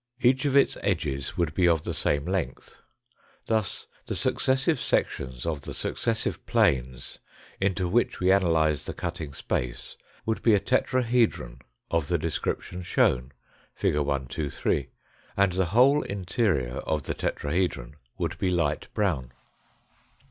Each 0.19 0.45
of 0.45 0.55
its 0.55 0.79
edges 0.81 1.37
would 1.37 1.53
be 1.53 1.67
of 1.67 1.83
the 1.83 1.93
same 1.93 2.25
length. 2.25 2.75
Thus 3.45 3.85
the 4.07 4.15
successive 4.15 4.77
REMARKS 4.79 4.89
ON 4.89 5.01
THE 5.03 5.05
FIGURES 5.35 5.41
201 5.43 5.43
sections 5.43 5.45
of 5.45 5.61
the 5.61 5.73
successive 5.79 6.45
planes 6.47 7.19
into 7.59 7.87
which 7.87 8.19
we 8.19 8.31
analyse 8.31 8.85
the 8.85 8.95
cutting 8.95 9.35
space 9.35 9.97
would 10.25 10.41
be 10.41 10.55
a 10.55 10.59
tetrahedron 10.59 11.59
of 11.91 12.07
the 12.07 12.17
description 12.17 12.81
shown 12.81 13.31
(fig. 13.75 13.95
123), 13.97 14.89
and 15.37 15.51
the 15.51 15.65
whole 15.65 16.01
interior 16.01 16.77
of 16.77 17.03
the 17.03 17.13
tetrahedron 17.13 17.95
would 18.17 18.39
be 18.39 18.49
light 18.49 18.87
brown. 18.95 19.31